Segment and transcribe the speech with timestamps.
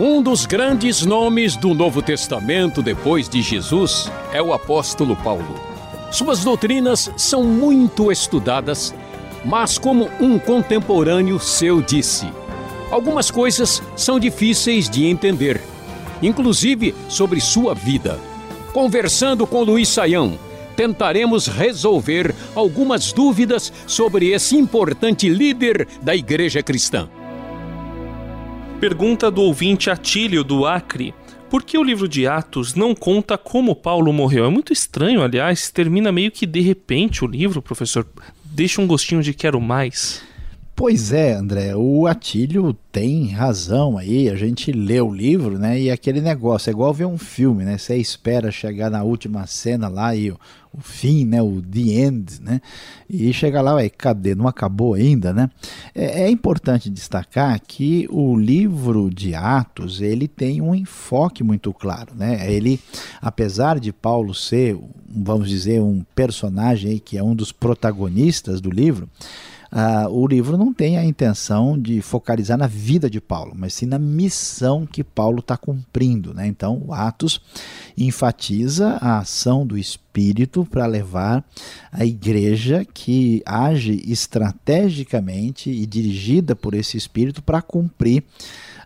[0.00, 5.54] Um dos grandes nomes do Novo Testamento depois de Jesus é o apóstolo Paulo.
[6.10, 8.92] Suas doutrinas são muito estudadas,
[9.44, 12.28] mas como um contemporâneo seu disse,
[12.90, 15.60] algumas coisas são difíceis de entender,
[16.20, 18.18] inclusive sobre sua vida.
[18.72, 20.36] Conversando com Luiz Saião,
[20.74, 27.08] tentaremos resolver algumas dúvidas sobre esse importante líder da igreja cristã.
[28.80, 31.14] Pergunta do ouvinte Atílio do Acre.
[31.48, 34.44] Por que o livro de Atos não conta como Paulo morreu?
[34.44, 38.06] É muito estranho, aliás, termina meio que de repente o livro, professor.
[38.44, 40.22] Deixa um gostinho de quero mais.
[40.76, 45.88] Pois é, André, o Atílio tem razão aí, a gente lê o livro, né, e
[45.88, 50.16] aquele negócio, é igual ver um filme, né, você espera chegar na última cena lá
[50.16, 50.38] e o,
[50.72, 52.60] o fim, né, o the end, né,
[53.08, 55.48] e chega lá, ué, cadê, não acabou ainda, né.
[55.94, 62.12] É, é importante destacar que o livro de Atos, ele tem um enfoque muito claro,
[62.16, 62.80] né, ele,
[63.22, 64.76] apesar de Paulo ser,
[65.08, 69.08] vamos dizer, um personagem aí que é um dos protagonistas do livro,
[69.74, 73.86] Uh, o livro não tem a intenção de focalizar na vida de Paulo, mas sim
[73.86, 76.32] na missão que Paulo está cumprindo.
[76.32, 76.46] Né?
[76.46, 77.40] Então, Atos
[77.98, 80.03] enfatiza a ação do Espírito
[80.70, 81.44] para levar
[81.90, 88.22] a igreja que age estrategicamente e dirigida por esse Espírito para cumprir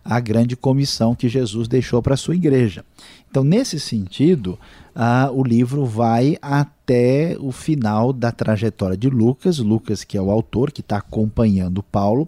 [0.03, 2.83] a grande comissão que Jesus deixou para a sua igreja.
[3.29, 4.57] Então, nesse sentido,
[4.95, 10.31] ah, o livro vai até o final da trajetória de Lucas, Lucas que é o
[10.31, 12.27] autor que está acompanhando Paulo,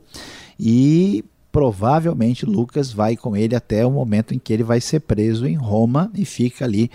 [0.59, 5.45] e provavelmente Lucas vai com ele até o momento em que ele vai ser preso
[5.45, 6.89] em Roma e fica ali,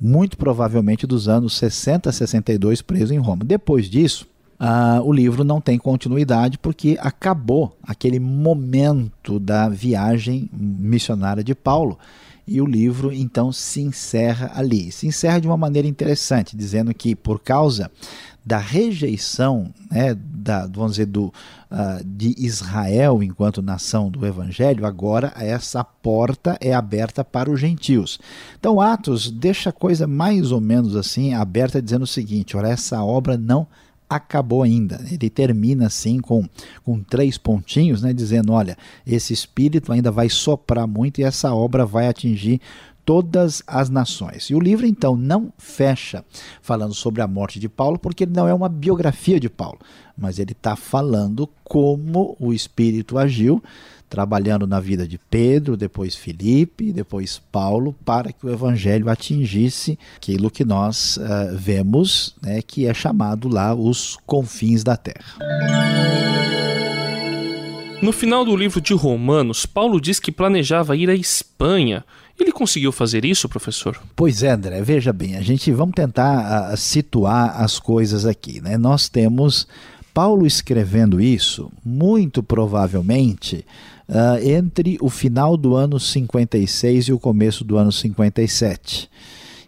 [0.00, 3.44] muito provavelmente dos anos 60 a 62 preso em Roma.
[3.44, 4.26] Depois disso,
[4.58, 11.98] Uh, o livro não tem continuidade porque acabou aquele momento da viagem missionária de Paulo
[12.46, 14.90] e o livro então se encerra ali.
[14.92, 17.90] Se encerra de uma maneira interessante, dizendo que por causa
[18.46, 25.32] da rejeição, né, da, vamos dizer, do, uh, de Israel enquanto nação do Evangelho, agora
[25.36, 28.20] essa porta é aberta para os gentios.
[28.56, 33.02] Então, Atos deixa a coisa mais ou menos assim aberta, dizendo o seguinte: olha, essa
[33.02, 33.66] obra não
[34.08, 35.04] acabou ainda.
[35.10, 36.48] Ele termina assim com,
[36.84, 41.84] com três pontinhos, né, dizendo: olha, esse espírito ainda vai soprar muito e essa obra
[41.84, 42.60] vai atingir
[43.06, 44.50] todas as nações.
[44.50, 46.22] E o livro então não fecha
[46.60, 49.78] falando sobre a morte de Paulo, porque ele não é uma biografia de Paulo,
[50.18, 53.62] mas ele está falando como o Espírito agiu
[54.08, 60.50] trabalhando na vida de Pedro, depois Filipe, depois Paulo, para que o evangelho atingisse aquilo
[60.50, 65.36] que nós uh, vemos, né, que é chamado lá os confins da terra.
[68.00, 72.04] No final do livro de Romanos, Paulo diz que planejava ir à Espanha.
[72.38, 73.98] Ele conseguiu fazer isso, professor?
[74.14, 74.82] Pois é, André.
[74.82, 78.60] Veja bem, a gente vamos tentar uh, situar as coisas aqui.
[78.60, 78.76] Né?
[78.76, 79.66] Nós temos
[80.12, 83.64] Paulo escrevendo isso, muito provavelmente
[84.08, 89.08] uh, entre o final do ano 56 e o começo do ano 57.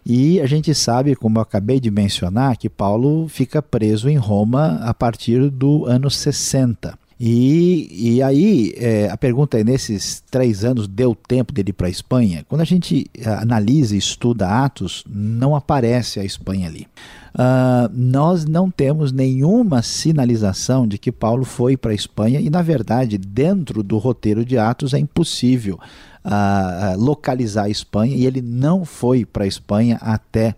[0.05, 4.79] E a gente sabe, como eu acabei de mencionar, que Paulo fica preso em Roma
[4.81, 6.97] a partir do ano 60.
[7.19, 11.87] E, e aí, é, a pergunta é: nesses três anos deu tempo dele ir para
[11.87, 12.45] a Espanha?
[12.47, 13.09] Quando a gente
[13.41, 16.87] analisa e estuda Atos, não aparece a Espanha ali.
[17.33, 22.61] Uh, nós não temos nenhuma sinalização de que Paulo foi para a Espanha, e na
[22.61, 25.79] verdade, dentro do roteiro de Atos, é impossível
[26.25, 30.55] uh, localizar a Espanha, e ele não foi para a Espanha até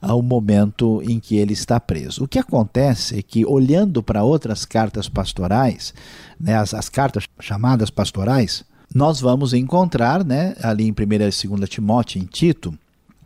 [0.00, 2.24] o momento em que ele está preso.
[2.24, 5.92] O que acontece é que, olhando para outras cartas pastorais,
[6.38, 11.68] né, as, as cartas chamadas pastorais, nós vamos encontrar, né, ali em 1 e 2
[11.68, 12.76] Timóteo, em Tito,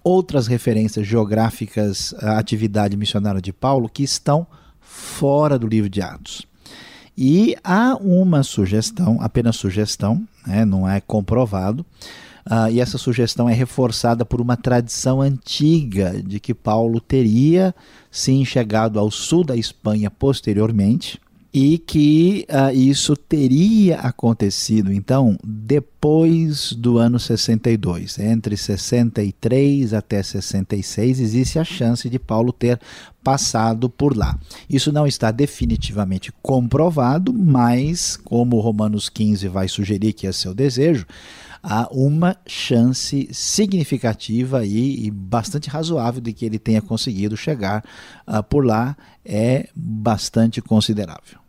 [0.06, 4.46] outras referências geográficas à atividade missionária de Paulo que estão
[4.80, 6.46] fora do livro de Atos.
[7.18, 11.84] E há uma sugestão, apenas sugestão, né, não é comprovado,
[12.48, 17.74] uh, e essa sugestão é reforçada por uma tradição antiga de que Paulo teria
[18.08, 21.20] sim chegado ao sul da Espanha posteriormente
[21.52, 25.36] e que uh, isso teria acontecido então
[26.06, 32.80] depois do ano 62, entre 63 até 66 existe a chance de Paulo ter
[33.24, 34.38] passado por lá.
[34.70, 41.04] Isso não está definitivamente comprovado, mas como Romanos 15 vai sugerir que é seu desejo,
[41.60, 47.84] há uma chance significativa e, e, bastante razoável de que ele tenha conseguido chegar
[48.28, 51.45] uh, por lá, é bastante considerável.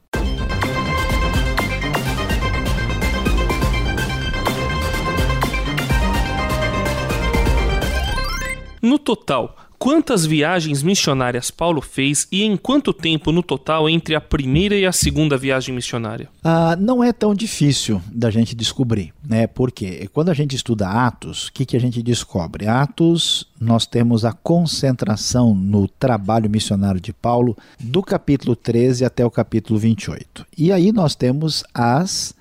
[8.98, 14.22] No total, Quantas viagens missionárias Paulo fez e em quanto tempo no total entre a
[14.22, 16.28] primeira e a segunda viagem missionária?
[16.44, 19.46] Ah, não é tão difícil da gente descobrir, né?
[19.46, 22.68] Porque quando a gente estuda Atos, o que, que a gente descobre?
[22.68, 29.30] Atos, nós temos a concentração no trabalho missionário de Paulo do capítulo 13 até o
[29.30, 30.44] capítulo 28.
[30.58, 32.34] E aí nós temos as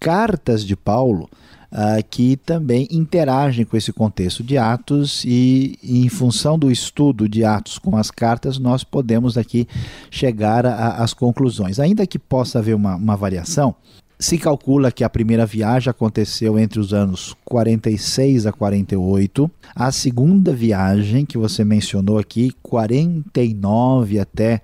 [0.00, 1.28] cartas de Paulo
[1.70, 7.44] uh, que também interagem com esse contexto de Atos e, em função do estudo de
[7.44, 9.68] Atos com as cartas, nós podemos aqui
[10.10, 11.78] chegar às conclusões.
[11.78, 13.74] Ainda que possa haver uma, uma variação,
[14.18, 20.52] se calcula que a primeira viagem aconteceu entre os anos 46 a 48, a segunda
[20.52, 24.60] viagem que você mencionou aqui, 49 até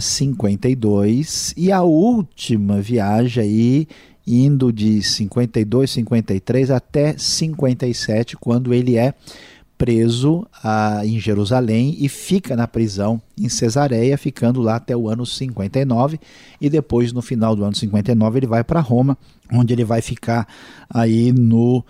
[0.00, 3.88] 52, eh, e a última viagem aí
[4.26, 9.14] indo de 52, 53 até 57, quando ele é
[9.76, 15.26] preso ah, em Jerusalém e fica na prisão em Cesareia, ficando lá até o ano
[15.26, 16.18] 59
[16.60, 19.18] e depois no final do ano 59 ele vai para Roma,
[19.52, 20.46] onde ele vai ficar
[20.88, 21.84] aí no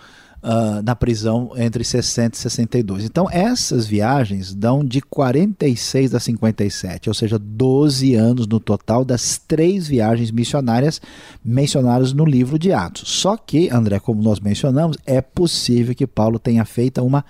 [0.44, 3.05] uh, na prisão entre 60 e 62.
[3.05, 9.38] Então, essas viagens dão de 46 a 57, ou seja, 12 anos no total das
[9.38, 11.00] três viagens missionárias
[11.43, 13.11] mencionadas no livro de Atos.
[13.11, 17.25] Só que, André, como nós mencionamos, é possível que Paulo tenha feito uma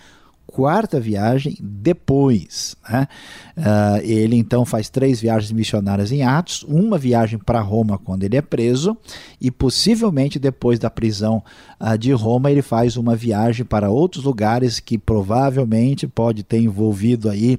[0.47, 2.77] quarta viagem depois.
[2.89, 3.09] Né?
[3.57, 8.37] Uh, ele então faz três viagens missionárias em Atos, uma viagem para Roma quando ele
[8.37, 8.97] é preso,
[9.41, 11.43] e possivelmente depois da prisão
[11.81, 17.29] uh, de Roma ele faz uma viagem para outros lugares que provavelmente pode ter envolvido
[17.29, 17.59] aí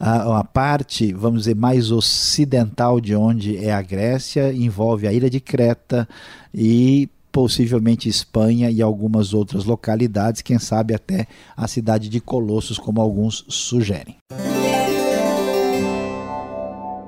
[0.00, 5.28] uh, a parte, vamos dizer, mais ocidental de onde é a Grécia, envolve a ilha
[5.28, 6.08] de Creta
[6.54, 13.00] e possivelmente Espanha e algumas outras localidades, quem sabe até a cidade de Colossos, como
[13.00, 14.16] alguns sugerem.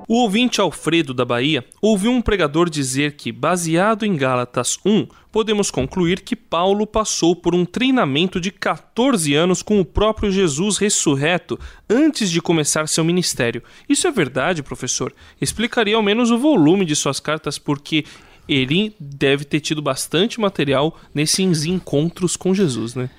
[0.05, 5.71] O ouvinte Alfredo da Bahia ouviu um pregador dizer que, baseado em Gálatas 1, podemos
[5.71, 11.57] concluir que Paulo passou por um treinamento de 14 anos com o próprio Jesus ressurreto
[11.89, 13.63] antes de começar seu ministério.
[13.87, 15.13] Isso é verdade, professor?
[15.39, 18.03] Explicaria ao menos o volume de suas cartas, porque
[18.47, 23.09] ele deve ter tido bastante material nesses encontros com Jesus, né?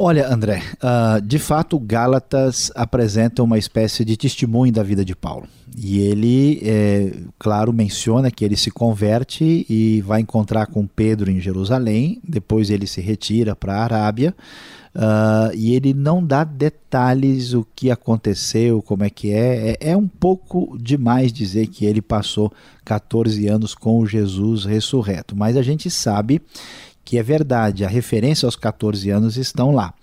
[0.00, 5.48] Olha, André, uh, de fato, Gálatas apresenta uma espécie de testemunho da vida de Paulo.
[5.76, 11.40] E ele, é, claro, menciona que ele se converte e vai encontrar com Pedro em
[11.40, 14.36] Jerusalém, depois ele se retira para a Arábia.
[14.94, 19.70] Uh, e ele não dá detalhes o que aconteceu, como é que é.
[19.80, 19.90] é.
[19.90, 22.52] É um pouco demais dizer que ele passou
[22.84, 26.40] 14 anos com Jesus ressurreto, mas a gente sabe
[27.08, 29.94] que é verdade, a referência aos 14 anos estão lá.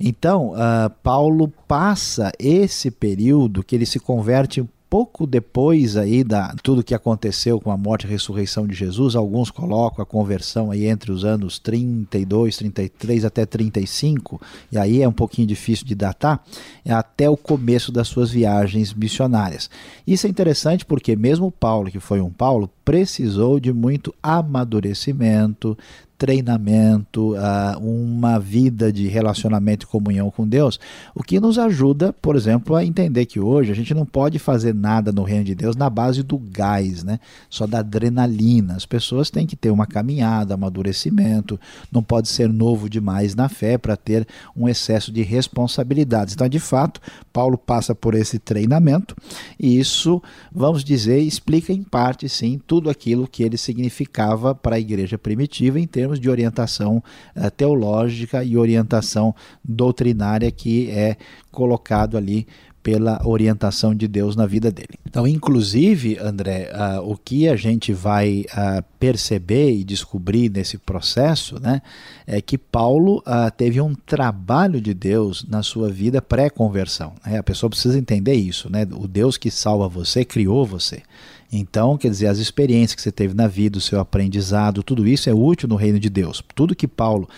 [0.00, 6.82] Então, uh, Paulo passa esse período que ele se converte pouco depois aí da tudo
[6.82, 11.12] que aconteceu com a morte e ressurreição de Jesus, alguns colocam a conversão aí entre
[11.12, 14.40] os anos 32, 33 até 35,
[14.72, 16.42] e aí é um pouquinho difícil de datar,
[16.88, 19.70] até o começo das suas viagens missionárias.
[20.06, 25.76] Isso é interessante porque mesmo Paulo, que foi um Paulo, precisou de muito amadurecimento,
[26.18, 27.34] treinamento,
[27.80, 30.80] uma vida de relacionamento e comunhão com Deus,
[31.14, 34.74] o que nos ajuda, por exemplo, a entender que hoje a gente não pode fazer
[34.74, 37.20] nada no reino de Deus na base do gás, né?
[37.48, 38.74] só da adrenalina.
[38.74, 41.58] As pessoas têm que ter uma caminhada, amadurecimento,
[41.92, 46.34] não pode ser novo demais na fé para ter um excesso de responsabilidades.
[46.34, 47.00] Então, de fato,
[47.32, 49.14] Paulo passa por esse treinamento
[49.58, 50.20] e isso,
[50.52, 55.78] vamos dizer, explica em parte, sim, tudo aquilo que ele significava para a igreja primitiva
[55.78, 57.02] em termos termos de orientação
[57.36, 61.16] uh, teológica e orientação doutrinária que é
[61.50, 62.46] colocado ali
[62.82, 64.98] pela orientação de Deus na vida dele.
[65.06, 71.60] Então, inclusive, André, uh, o que a gente vai uh, perceber e descobrir nesse processo,
[71.60, 71.82] né,
[72.26, 77.12] é que Paulo uh, teve um trabalho de Deus na sua vida pré-conversão.
[77.26, 77.38] Né?
[77.38, 78.86] A pessoa precisa entender isso, né?
[78.92, 81.02] O Deus que salva você criou você.
[81.50, 85.30] Então, quer dizer, as experiências que você teve na vida, o seu aprendizado, tudo isso
[85.30, 86.44] é útil no reino de Deus.
[86.54, 87.28] Tudo que Paulo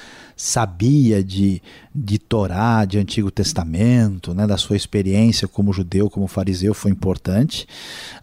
[0.41, 1.61] sabia de,
[1.95, 7.67] de Torá, de Antigo Testamento, né, da sua experiência como judeu, como fariseu, foi importante.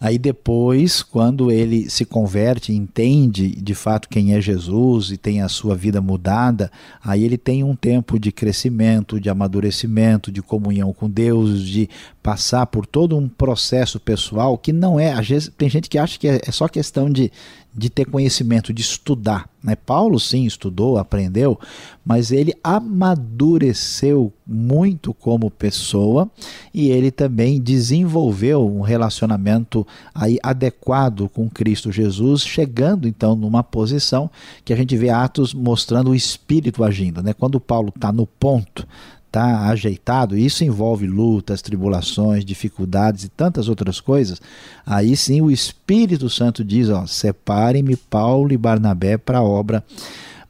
[0.00, 5.48] Aí depois, quando ele se converte, entende de fato quem é Jesus e tem a
[5.48, 6.72] sua vida mudada,
[7.04, 11.88] aí ele tem um tempo de crescimento, de amadurecimento, de comunhão com Deus, de
[12.20, 15.98] passar por todo um processo pessoal que não é, às vezes tem gente gente que
[15.98, 17.32] acha que é, é só questão de,
[17.74, 19.48] de ter conhecimento, de estudar.
[19.62, 19.76] Né?
[19.76, 21.58] Paulo, sim, estudou, aprendeu,
[22.04, 26.30] mas ele amadureceu muito como pessoa
[26.72, 34.30] e ele também desenvolveu um relacionamento aí adequado com Cristo Jesus, chegando então numa posição
[34.64, 37.22] que a gente vê Atos mostrando o Espírito agindo.
[37.22, 37.32] Né?
[37.32, 38.86] Quando Paulo está no ponto
[39.28, 44.40] está ajeitado, isso envolve lutas, tribulações, dificuldades e tantas outras coisas,
[44.84, 49.84] aí sim o Espírito Santo diz: ó, separem-me Paulo e Barnabé para a obra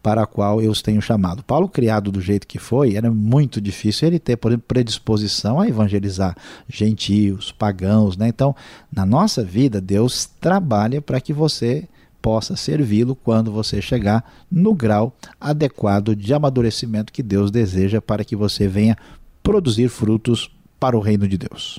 [0.00, 1.42] para a qual eu os tenho chamado.
[1.42, 5.68] Paulo, criado do jeito que foi, era muito difícil ele ter, por exemplo, predisposição a
[5.68, 6.36] evangelizar
[6.68, 8.16] gentios, pagãos.
[8.16, 8.28] Né?
[8.28, 8.54] Então,
[8.92, 11.86] na nossa vida, Deus trabalha para que você
[12.20, 18.36] possa servi-lo quando você chegar no grau adequado de amadurecimento que Deus deseja para que
[18.36, 18.96] você venha
[19.42, 21.78] produzir frutos para o reino de Deus.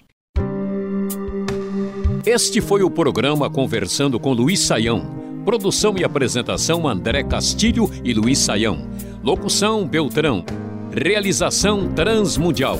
[2.25, 5.19] Este foi o programa Conversando com Luiz Saião.
[5.46, 8.88] Produção e apresentação André Castilho e Luiz Saião.
[9.24, 10.43] Locução Beltrão.
[10.91, 12.79] Realização Transmundial.